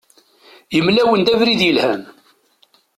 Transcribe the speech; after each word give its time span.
Yemla-awen-d 0.75 1.27
abrid 1.33 1.61
yelhan. 1.65 2.01